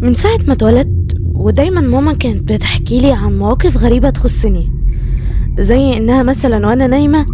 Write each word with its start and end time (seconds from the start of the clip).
من 0.00 0.14
ساعة 0.14 0.38
ما 0.46 0.52
اتولدت 0.52 1.18
ودايما 1.34 1.80
ماما 1.80 2.12
كانت 2.12 2.52
بتحكي 2.52 2.98
لي 2.98 3.12
عن 3.12 3.38
مواقف 3.38 3.76
غريبة 3.76 4.10
تخصني 4.10 4.72
زي 5.58 5.96
إنها 5.96 6.22
مثلا 6.22 6.66
وأنا 6.66 6.86
نايمة 6.86 7.26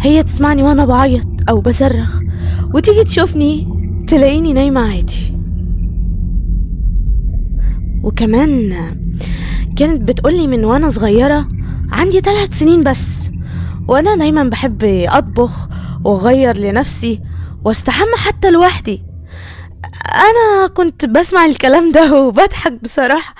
هي 0.00 0.22
تسمعني 0.22 0.62
وأنا 0.62 0.84
بعيط 0.84 1.26
أو 1.48 1.60
بصرخ 1.60 2.20
وتيجي 2.74 3.04
تشوفني 3.04 3.68
تلاقيني 4.08 4.52
نايمة 4.52 4.80
عادي. 4.80 5.31
وكمان 8.02 8.72
كانت 9.76 10.02
بتقولي 10.02 10.46
من 10.46 10.64
وأنا 10.64 10.88
صغيرة 10.88 11.48
عندي 11.92 12.20
ثلاث 12.20 12.58
سنين 12.58 12.82
بس 12.82 13.28
وأنا 13.88 14.16
دايما 14.16 14.44
بحب 14.44 14.84
أطبخ 15.08 15.50
وأغير 16.04 16.56
لنفسي 16.56 17.20
وأستحمى 17.64 18.16
حتى 18.16 18.50
لوحدي. 18.50 19.02
أنا 20.14 20.66
كنت 20.68 21.06
بسمع 21.06 21.44
الكلام 21.44 21.92
ده 21.92 22.14
وبضحك 22.14 22.72
بصراحة 22.82 23.34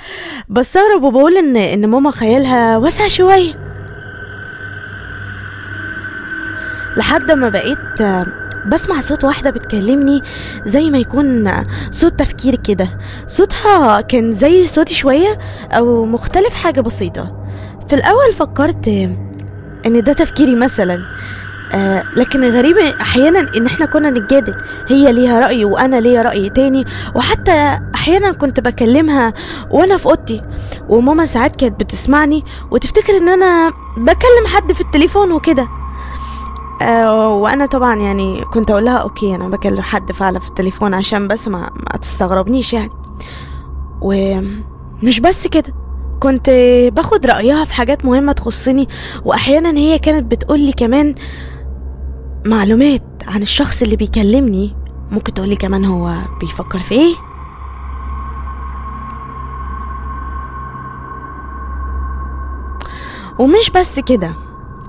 بستغرب 0.49 1.03
وبقول 1.03 1.37
ان 1.37 1.57
إن 1.57 1.87
ماما 1.87 2.11
خيالها 2.11 2.79
واسع 2.79 3.09
شوية. 3.09 3.55
لحد 6.97 7.33
ما 7.33 7.49
بقيت 7.49 8.03
بسمع 8.69 9.01
صوت 9.01 9.25
واحدة 9.25 9.51
بتكلمني 9.51 10.23
زي 10.65 10.91
ما 10.91 10.99
يكون 10.99 11.53
صوت 11.91 12.19
تفكير 12.19 12.55
كده. 12.57 12.99
صوتها 13.27 14.01
كان 14.01 14.33
زي 14.33 14.67
صوتي 14.67 14.95
شوية 14.95 15.39
أو 15.73 16.05
مختلف 16.05 16.55
حاجة 16.55 16.81
بسيطة. 16.81 17.37
في 17.89 17.95
الأول 17.95 18.33
فكرت 18.39 18.89
إن 19.87 20.03
ده 20.03 20.13
تفكيري 20.13 20.55
مثلا 20.55 21.03
آه 21.75 22.05
لكن 22.17 22.45
الغريب 22.45 22.79
أحيانا 22.79 23.47
إن 23.57 23.67
إحنا 23.67 23.87
كنا 23.87 24.11
نتجادل. 24.11 24.55
هي 24.89 25.13
ليها 25.13 25.41
رأي 25.41 25.65
وأنا 25.65 26.01
ليا 26.01 26.23
رأي 26.23 26.51
تاني 26.51 26.85
وحتى 27.15 27.79
أحيانا 27.95 28.33
كنت 28.33 28.61
بكلمها 28.61 29.33
وأنا 29.71 29.97
في 29.97 30.07
أوضتي 30.07 30.43
وماما 30.89 31.27
ساعات 31.27 31.57
كانت 31.57 31.81
بتسمعني 31.81 32.45
وتفتكر 32.71 33.17
إن 33.17 33.29
أنا 33.29 33.71
بكلم 33.97 34.47
حد 34.47 34.73
في 34.73 34.81
التليفون 34.81 35.33
وكده. 35.33 35.69
آه 36.83 37.29
وأنا 37.29 37.67
طبعا 37.67 37.97
يعني 37.97 38.41
كنت 38.45 38.71
أقول 38.71 38.85
لها 38.85 38.97
أوكي 38.97 39.35
أنا 39.35 39.49
بكلم 39.49 39.81
حد 39.83 40.13
فعلا 40.13 40.39
في 40.39 40.49
التليفون 40.49 40.95
عشان 40.95 41.29
بس 41.29 41.49
ما, 41.49 41.59
ما 41.59 41.99
تستغربنيش 42.03 42.73
يعني. 42.73 42.91
ومش 44.01 45.21
بس 45.21 45.47
كده 45.47 45.75
كنت 46.21 46.51
باخد 46.93 47.27
رأيها 47.27 47.65
في 47.65 47.75
حاجات 47.75 48.05
مهمة 48.05 48.33
تخصني 48.33 48.89
وأحيانا 49.25 49.71
هي 49.79 49.99
كانت 49.99 50.31
بتقولي 50.31 50.73
كمان 50.73 51.15
معلومات 52.47 53.03
عن 53.27 53.43
الشخص 53.43 53.83
اللي 53.83 53.97
بيكلمني. 53.97 54.77
ممكن 55.11 55.35
تقولي 55.35 55.57
كمان 55.57 55.85
هو 55.85 56.15
بيفكر 56.41 56.79
في 56.79 56.95
إيه؟ 56.95 57.15
ومش 63.39 63.71
بس 63.71 64.01
كده. 64.01 64.35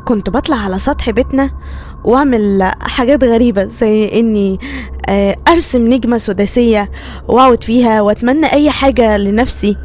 كنت 0.05 0.29
بطلع 0.29 0.55
على 0.55 0.79
سطح 0.79 1.09
بيتنا 1.09 1.51
واعمل 2.03 2.71
حاجات 2.81 3.23
غريبة 3.23 3.63
زي 3.65 4.19
إني 4.19 4.59
آه، 5.09 5.35
أرسم 5.47 5.87
نجمة 5.93 6.17
سداسية 6.17 6.91
وأقعد 7.27 7.63
فيها 7.63 8.01
وأتمنى 8.01 8.53
أي 8.53 8.71
حاجة 8.71 9.17
لنفسي. 9.17 9.77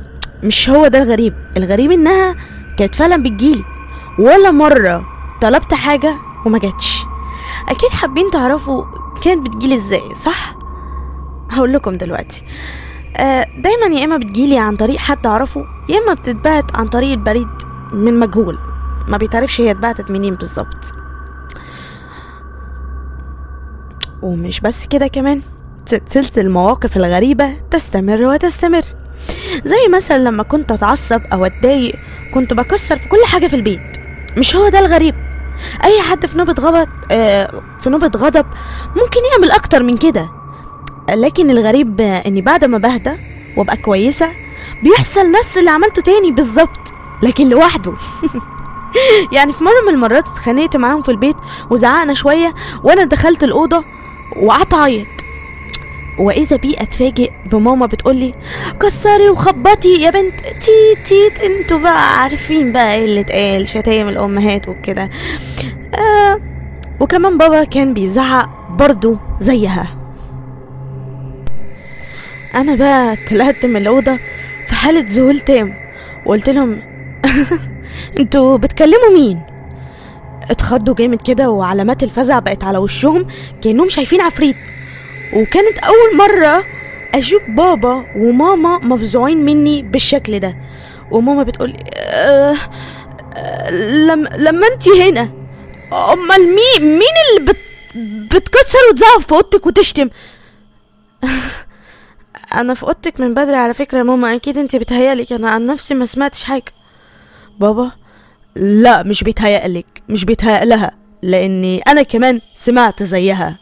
مش 0.43 0.71
هو 0.71 0.87
ده 0.87 1.03
الغريب. 1.03 1.35
الغريب 1.57 1.91
إنها 1.91 2.35
كانت 2.79 2.95
فعلا 2.95 3.23
بتجيلي. 3.23 3.65
ولا 4.19 4.51
مرة 4.51 5.05
طلبت 5.43 5.75
حاجة 5.75 6.15
وما 6.47 6.59
جاتش. 6.59 7.03
أكيد 7.69 7.91
حابين 7.91 8.31
تعرفوا 8.31 8.85
كانت 9.23 9.47
بتجيلي 9.49 9.75
إزاي 9.75 10.15
صح؟ 10.25 10.55
هقول 11.51 11.73
لكم 11.73 11.97
دلوقتي. 11.97 12.43
آه، 13.17 13.47
دايما 13.59 13.87
يا 14.01 14.05
إما 14.05 14.17
بتجيلي 14.17 14.59
عن 14.59 14.77
طريق 14.77 14.97
حد 14.99 15.27
اعرفه 15.27 15.65
يا 15.89 15.99
إما 15.99 16.15
بتتبعت 16.15 16.77
عن 16.77 16.87
طريق 16.89 17.11
البريد 17.11 17.49
من 17.93 18.19
مجهول. 18.19 18.59
ما 19.09 19.17
بيتعرفش 19.17 19.61
هي 19.61 19.71
اتبعتت 19.71 20.11
منين 20.11 20.35
بالظبط. 20.35 20.95
ومش 24.23 24.61
بس 24.61 24.87
كده 24.87 25.07
كمان 25.07 25.41
سلسلة 25.87 26.45
المواقف 26.45 26.97
الغريبة 26.97 27.57
تستمر 27.71 28.23
وتستمر. 28.23 28.83
زي 29.65 29.89
مثلا 29.97 30.19
لما 30.19 30.43
كنت 30.43 30.73
أتعصب 30.73 31.21
أو 31.33 31.45
أتضايق 31.47 31.95
كنت 32.35 32.53
بكسر 32.55 32.99
في 32.99 33.09
كل 33.09 33.25
حاجة 33.27 33.47
في 33.47 33.57
البيت. 33.57 33.81
مش 34.37 34.57
هو 34.57 34.69
ده 34.69 34.79
الغريب. 34.79 35.15
أي 35.85 36.03
حد 36.03 36.27
في 36.27 36.39
نوبة 36.39 36.55
غضب 36.61 36.89
آه 37.11 37.63
في 37.81 37.91
نوبة 37.91 38.11
غضب 38.17 38.47
ممكن 38.89 39.21
يعمل 39.33 39.51
أكتر 39.51 39.83
من 39.83 39.97
كده. 39.97 40.29
لكن 41.09 41.51
الغريب 41.51 42.01
إني 42.01 42.41
بعد 42.41 42.65
ما 42.65 42.79
بهدى 42.79 43.13
وأبقى 43.57 43.77
كويسة 43.77 44.29
بيحصل 44.83 45.31
نفس 45.33 45.59
اللي 45.59 45.71
عملته 45.71 46.03
تاني 46.03 46.33
بالظبط 46.33 46.93
لكن 47.23 47.49
لوحده. 47.49 47.93
يعني 49.37 49.53
في 49.53 49.65
مرة 49.65 49.89
من 49.89 49.95
المرات 49.95 50.29
اتخانقت 50.29 50.77
معاهم 50.77 51.03
في 51.03 51.11
البيت 51.11 51.37
وزعقنا 51.71 52.15
شوية 52.15 52.55
وأنا 52.83 53.05
دخلت 53.05 53.45
الأوضة 53.45 53.85
وقعدت 54.37 54.75
أعيط. 54.75 55.07
وإذا 56.19 56.57
بي 56.57 56.75
أتفاجئ 56.83 57.31
بماما 57.47 57.87
بتقولي 57.87 58.35
كسري 58.83 59.29
وخبطي 59.31 59.89
يا 60.01 60.11
بنت 60.11 60.41
تيت 60.41 60.99
تيت 61.07 61.39
أنتوا 61.39 61.79
بقى 61.79 62.21
عارفين 62.23 62.73
بقى 62.73 62.95
إيه 62.95 63.05
اللي 63.05 63.21
اتقال 63.21 63.69
شتايم 63.69 64.09
الأمهات 64.09 64.69
وكده. 64.69 65.11
آه 65.95 66.41
وكمان 67.01 67.39
بابا 67.39 67.65
كان 67.65 67.95
بيزعق 67.95 68.49
برضو 68.71 69.17
زيها. 69.41 69.95
أنا 72.55 72.75
بقى 72.75 73.17
طلعت 73.31 73.67
من 73.67 73.77
الأوضة 73.77 74.19
في 74.69 74.75
حالة 74.75 75.05
ذهول 75.09 75.41
تام 75.41 75.75
وقلت 76.27 76.51
لهم 76.51 76.79
أنتوا 78.19 78.57
بتكلموا 78.57 79.11
مين؟ 79.15 79.41
اتخضوا 80.51 80.95
جامد 80.95 81.23
كده 81.23 81.51
وعلامات 81.51 82.03
الفزع 82.03 82.39
بقت 82.39 82.65
على 82.65 82.79
وشهم 82.79 83.27
كأنهم 83.63 83.89
شايفين 83.89 84.21
عفريت. 84.21 84.57
وكانت 85.35 85.79
أول 85.79 86.17
مرة 86.17 86.65
أشوف 87.15 87.43
بابا 87.49 88.07
وماما 88.17 88.79
مفزوعين 88.79 89.45
مني 89.45 89.83
بالشكل 89.83 90.39
ده. 90.41 90.57
وماما 91.11 91.43
بتقول 91.43 91.77
أه 91.95 92.57
أه 93.37 93.71
لما 93.71 94.29
لما 94.37 94.67
انت 94.67 94.89
هنا 94.89 95.31
أمال 95.93 96.47
مين 96.47 96.99
مين 96.99 97.15
اللي 97.39 97.53
بت 97.53 97.57
بتكسر 98.37 98.79
وتزعق 98.91 99.19
في 99.21 99.33
أوضتك 99.33 99.67
وتشتم؟ 99.67 100.09
أنا 102.55 102.75
في 102.75 102.83
أوضتك 102.83 103.21
من 103.21 103.35
بدري 103.35 103.57
على 103.57 103.75
فكرة 103.75 103.99
يا 103.99 104.03
ماما 104.03 104.35
أكيد 104.35 104.59
انت 104.59 104.77
بتهيألك 104.77 105.33
أنا 105.33 105.51
عن 105.51 105.67
نفسي 105.67 105.95
ما 105.95 106.07
سمعتش 106.07 106.45
حاجة. 106.45 106.73
بابا؟ 107.61 107.91
لا 108.57 109.03
مش 109.03 109.25
بيتهيألك 109.25 110.03
مش 110.09 110.25
بيتهيأ 110.25 110.65
لها 110.65 110.91
لأني 111.23 111.79
أنا 111.81 112.03
كمان 112.03 112.41
سمعت 112.55 113.03
زيها. 113.03 113.59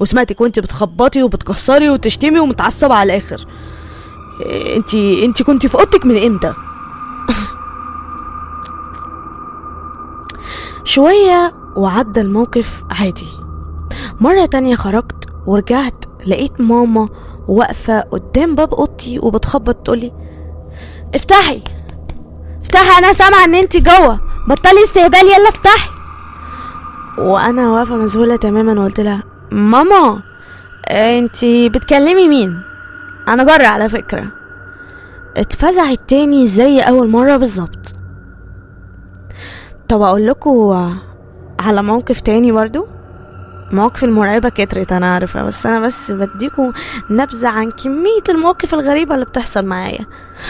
وسمعتك 0.00 0.40
وانت 0.40 0.58
بتخبطي 0.58 1.22
وبتكسري 1.22 1.90
وتشتمي 1.90 2.40
ومتعصبة 2.40 2.94
على 2.94 3.12
الآخر. 3.12 3.46
إيه، 4.46 4.76
انت 4.76 4.94
انت 4.94 5.42
كنت 5.42 5.66
في 5.66 5.74
أوضتك 5.74 6.06
من 6.06 6.16
إمتى؟ 6.22 6.54
شوية 10.84 11.52
وعدى 11.76 12.20
الموقف 12.20 12.82
عادي. 12.90 13.26
مرة 14.20 14.44
تانية 14.46 14.74
خرجت 14.74 15.28
ورجعت 15.46 16.04
لقيت 16.26 16.60
ماما 16.60 17.08
واقفة 17.48 18.00
قدام 18.00 18.54
باب 18.54 18.74
أوضتي 18.74 19.18
وبتخبط 19.18 19.74
تقولي 19.74 20.12
افتحي! 21.14 21.62
افتحي 22.72 22.98
أنا 22.98 23.12
سامعة 23.12 23.44
إن 23.44 23.54
انت 23.54 23.76
جوه. 23.76 24.20
بطلي 24.48 24.82
استهبال 24.82 25.20
يلا 25.20 25.48
افتحي. 25.48 25.90
وأنا 27.18 27.70
واقفة 27.70 27.96
مذهولة 27.96 28.36
تماما 28.36 28.80
وقلت 28.80 29.00
لها 29.00 29.22
ماما 29.50 30.22
انت 30.90 31.44
بتكلمي 31.44 32.28
مين؟ 32.28 32.62
أنا 33.28 33.42
بره 33.44 33.66
على 33.66 33.88
فكرة. 33.88 34.24
اتفزعت 35.36 35.98
تاني 36.08 36.46
زي 36.46 36.80
أول 36.80 37.08
مرة 37.08 37.36
بالظبط. 37.36 37.94
طب 39.88 40.02
أقول 40.02 40.26
لكم 40.26 40.98
على 41.60 41.82
موقف 41.82 42.20
تاني 42.20 42.52
برضو. 42.52 42.86
مواقف 43.72 44.04
المرعبة 44.04 44.48
كترت 44.48 44.92
أنا 44.92 45.14
عارفة 45.14 45.42
بس 45.42 45.66
أنا 45.66 45.80
بس 45.80 46.10
بديكم 46.10 46.72
نبذة 47.10 47.48
عن 47.48 47.70
كمية 47.70 48.22
المواقف 48.28 48.74
الغريبة 48.74 49.14
اللي 49.14 49.26
بتحصل 49.26 49.66
معايا. 49.66 50.06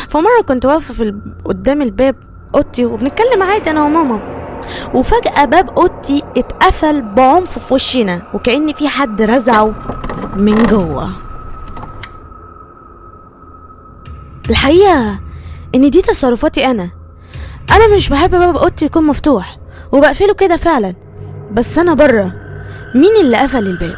فمرة 0.09 0.43
كنت 0.49 0.67
واقفة 0.67 0.95
في 0.95 1.03
ال... 1.03 1.21
قدام 1.45 1.83
الباب 1.83 2.17
أوضتي 2.55 2.85
وبنتكلم 2.85 3.43
عادي 3.43 3.71
أنا 3.71 3.83
وماما. 3.85 4.21
وفجأة 4.95 5.45
باب 5.45 5.71
أوضتي 5.79 6.23
اتقفل 6.37 7.03
بعنف 7.03 7.59
في 7.59 7.75
وشنا 7.75 8.23
وكأن 8.35 8.73
في 8.73 8.89
حد 8.89 9.23
رزعه 9.23 9.75
من 10.37 10.67
جوه. 10.67 11.11
الحقيقة 14.51 15.21
إن 15.75 15.91
دي 15.91 16.03
تصرفاتي 16.03 16.67
أنا. 16.67 16.91
أنا 17.71 17.95
مش 17.97 18.09
بحب 18.09 18.31
باب 18.31 18.57
أوضتي 18.57 18.85
يكون 18.85 19.07
مفتوح 19.07 19.59
وبقفله 19.93 20.35
كده 20.35 20.57
فعلا. 20.57 20.95
بس 21.53 21.79
أنا 21.79 21.95
برة. 21.95 22.42
مين 22.95 23.11
اللي 23.21 23.37
قفل 23.37 23.67
الباب؟ 23.67 23.97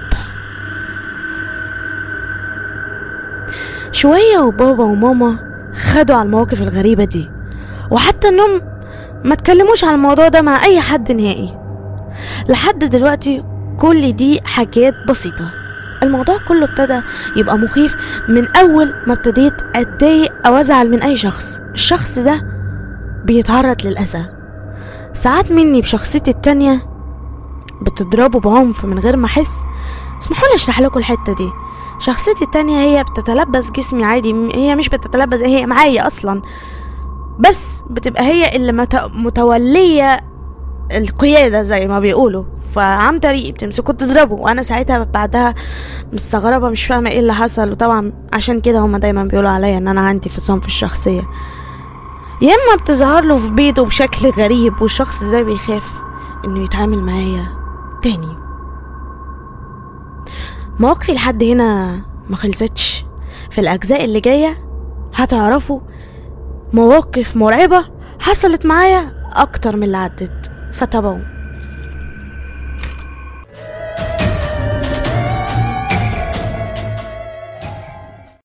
شوية 3.93 4.39
وبابا 4.39 4.85
وماما 4.85 5.39
خدوا 5.77 6.17
على 6.17 6.27
المواقف 6.27 6.63
الغريبة 6.63 7.05
دي 7.05 7.31
وحتى 7.91 8.29
إنهم 8.29 8.61
ما 9.25 9.35
تكلموش 9.35 9.85
عن 9.85 9.95
الموضوع 9.95 10.29
ده 10.29 10.43
مع 10.43 10.65
أي 10.65 10.81
حد 10.81 11.13
نهائي. 11.13 11.59
لحد 12.49 12.79
دلوقتي 12.79 13.45
كل 13.79 14.17
دي 14.17 14.41
حاجات 14.45 14.95
بسيطة. 15.09 15.51
الموضوع 16.03 16.39
كله 16.49 16.65
ابتدى 16.65 17.01
يبقى 17.37 17.59
مخيف 17.59 17.97
من 18.29 18.47
أول 18.57 18.95
ما 19.07 19.13
ابتديت 19.13 19.55
أتضايق 19.77 20.33
أو 20.47 20.57
أزعل 20.57 20.91
من 20.91 21.03
أي 21.03 21.17
شخص. 21.17 21.61
الشخص 21.75 22.19
ده 22.19 22.43
بيتعرض 23.25 23.77
للأذى. 23.87 24.25
ساعات 25.15 25.51
مني 25.53 25.81
بشخصيتي 25.81 26.31
التانية 26.31 26.94
بتضربه 27.83 28.41
بعنف 28.41 28.85
من 28.85 28.99
غير 28.99 29.17
ما 29.17 29.27
أحس. 29.27 29.65
اسمحوا 30.23 30.49
لي 30.49 30.55
أشرح 30.55 30.81
لكم 30.81 30.99
الحتة 30.99 31.35
دي. 31.35 31.51
شخصيتي 31.99 32.45
التانية 32.45 32.77
هي 32.79 33.05
بتتلبس 33.05 33.71
جسمي 33.71 34.05
عادي. 34.05 34.33
هي 34.55 34.75
مش 34.75 34.89
بتتلبس 34.89 35.39
هي 35.41 35.67
معايا 35.67 36.07
أصلا. 36.07 36.43
بس 37.39 37.85
بتبقى 37.91 38.23
هي 38.25 38.57
اللي 38.57 38.73
مت- 38.73 39.11
متولية 39.15 40.21
القيادة 40.93 41.63
زي 41.63 41.87
ما 41.87 42.01
بيقولوا. 42.01 42.45
فعن 42.75 43.19
طريقي 43.19 43.53
بتمسكوا 43.53 43.95
تضربوا 43.95 44.39
وأنا 44.41 44.63
ساعتها 44.63 44.99
بعدها 44.99 45.55
مستغربة 46.13 46.69
مش 46.69 46.87
فاهمة 46.87 47.11
إيه 47.11 47.21
اللي 47.21 47.35
حصل. 47.35 47.71
وطبعا 47.71 48.13
عشان 48.33 48.61
كده 48.61 48.79
هما 48.79 48.99
دايما 48.99 49.25
بيقولوا 49.25 49.51
عليا 49.51 49.79
إن 49.79 49.89
أنا 49.89 50.01
عندي 50.01 50.29
انفصام 50.29 50.61
في 50.61 50.67
الشخصية. 50.67 51.23
يا 52.43 52.49
إما 52.55 52.83
بتظهر 52.83 53.25
له 53.25 53.39
في 53.39 53.51
بيته 53.51 53.85
بشكل 53.85 54.31
غريب 54.31 54.83
والشخص 54.83 55.25
ده 55.25 55.43
بيخاف 55.43 55.93
إنه 56.45 56.65
يتعامل 56.65 56.99
معايا. 57.03 57.64
تاني. 58.05 58.37
مواقفي 60.81 61.13
لحد 61.13 61.45
هنا 61.45 62.01
ما 62.29 62.37
خلصتش. 62.37 63.05
في 63.51 63.61
الأجزاء 63.61 64.05
اللي 64.05 64.21
جاية 64.21 64.59
هتعرفوا 65.15 65.81
مواقف 66.73 67.37
مرعبة 67.37 67.85
حصلت 68.21 68.67
معايا 68.67 69.31
أكتر 69.33 69.77
من 69.77 69.83
اللي 69.83 69.97
عدت. 69.97 70.53
فتابعوا 70.75 71.34